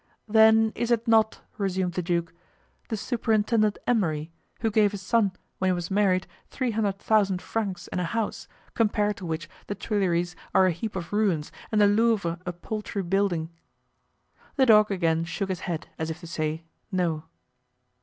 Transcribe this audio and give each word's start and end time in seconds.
"Then 0.27 0.71
is 0.73 0.89
it 0.89 1.07
not," 1.07 1.41
resumed 1.59 1.93
the 1.93 2.01
duke, 2.01 2.33
"the 2.89 2.97
Superintendent 2.97 3.77
Emery, 3.85 4.31
who 4.61 4.71
gave 4.71 4.93
his 4.93 5.01
son, 5.03 5.31
when 5.59 5.69
he 5.69 5.73
was 5.73 5.91
married, 5.91 6.25
three 6.49 6.71
hundred 6.71 6.97
thousand 6.97 7.39
francs 7.39 7.87
and 7.89 8.01
a 8.01 8.05
house, 8.05 8.47
compared 8.73 9.15
to 9.17 9.27
which 9.27 9.47
the 9.67 9.75
Tuileries 9.75 10.35
are 10.55 10.65
a 10.65 10.71
heap 10.71 10.95
of 10.95 11.13
ruins 11.13 11.51
and 11.71 11.79
the 11.79 11.85
Louvre 11.85 12.39
a 12.47 12.51
paltry 12.51 13.03
building?" 13.03 13.51
The 14.55 14.65
dog 14.65 14.89
again 14.89 15.23
shook 15.23 15.49
his 15.49 15.59
head 15.69 15.87
as 15.99 16.09
if 16.09 16.19
to 16.21 16.25
say 16.25 16.63
"no." 16.91 17.25